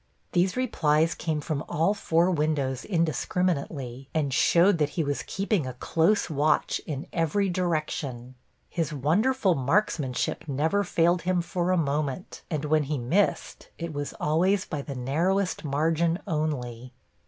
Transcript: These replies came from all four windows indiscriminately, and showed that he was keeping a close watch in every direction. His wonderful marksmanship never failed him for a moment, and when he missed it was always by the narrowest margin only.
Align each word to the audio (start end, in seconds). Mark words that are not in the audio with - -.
These 0.31 0.57
replies 0.57 1.13
came 1.13 1.41
from 1.41 1.63
all 1.69 1.93
four 1.93 2.31
windows 2.31 2.83
indiscriminately, 2.83 4.09
and 4.15 4.33
showed 4.33 4.79
that 4.79 4.97
he 4.97 5.03
was 5.03 5.21
keeping 5.21 5.67
a 5.67 5.75
close 5.75 6.27
watch 6.27 6.81
in 6.87 7.05
every 7.13 7.49
direction. 7.49 8.33
His 8.67 8.91
wonderful 8.91 9.53
marksmanship 9.53 10.45
never 10.47 10.83
failed 10.83 11.21
him 11.21 11.39
for 11.39 11.69
a 11.69 11.77
moment, 11.77 12.41
and 12.49 12.65
when 12.65 12.85
he 12.85 12.97
missed 12.97 13.69
it 13.77 13.93
was 13.93 14.15
always 14.19 14.65
by 14.65 14.81
the 14.81 14.95
narrowest 14.95 15.63
margin 15.63 16.17
only. 16.25 16.93